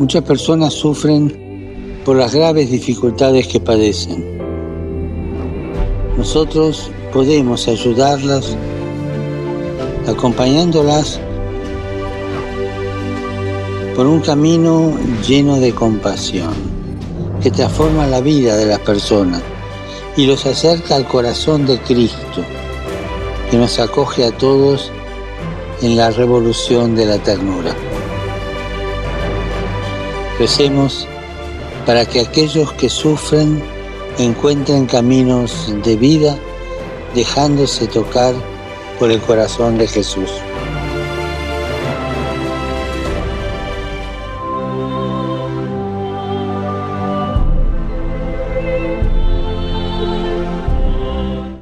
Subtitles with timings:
[0.00, 4.24] Muchas personas sufren por las graves dificultades que padecen.
[6.16, 8.56] Nosotros podemos ayudarlas
[10.08, 11.20] acompañándolas
[13.94, 14.96] por un camino
[15.28, 16.54] lleno de compasión
[17.42, 19.42] que transforma la vida de las personas
[20.16, 22.42] y los acerca al corazón de Cristo,
[23.50, 24.90] que nos acoge a todos
[25.82, 27.76] en la revolución de la ternura.
[30.40, 31.06] Recemos
[31.84, 33.62] para que aquellos que sufren
[34.18, 36.34] encuentren caminos de vida
[37.14, 38.32] dejándose tocar
[38.98, 40.30] por el corazón de Jesús.